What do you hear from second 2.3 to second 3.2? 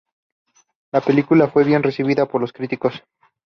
los críticos.